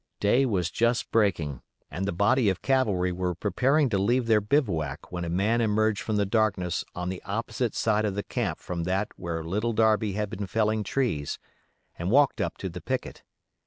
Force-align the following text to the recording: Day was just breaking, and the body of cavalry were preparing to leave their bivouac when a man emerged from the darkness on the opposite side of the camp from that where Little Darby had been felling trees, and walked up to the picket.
Day 0.19 0.47
was 0.47 0.71
just 0.71 1.11
breaking, 1.11 1.61
and 1.91 2.07
the 2.07 2.11
body 2.11 2.49
of 2.49 2.63
cavalry 2.63 3.11
were 3.11 3.35
preparing 3.35 3.87
to 3.89 3.99
leave 3.99 4.25
their 4.25 4.41
bivouac 4.41 5.11
when 5.11 5.23
a 5.23 5.29
man 5.29 5.61
emerged 5.61 6.01
from 6.01 6.15
the 6.15 6.25
darkness 6.25 6.83
on 6.95 7.09
the 7.09 7.21
opposite 7.21 7.75
side 7.75 8.03
of 8.05 8.15
the 8.15 8.23
camp 8.23 8.57
from 8.57 8.85
that 8.85 9.09
where 9.15 9.43
Little 9.43 9.73
Darby 9.73 10.13
had 10.13 10.31
been 10.31 10.47
felling 10.47 10.81
trees, 10.83 11.37
and 11.99 12.09
walked 12.09 12.41
up 12.41 12.57
to 12.57 12.67
the 12.69 12.81
picket. 12.81 13.21